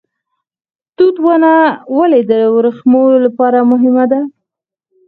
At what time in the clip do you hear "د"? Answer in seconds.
2.31-2.33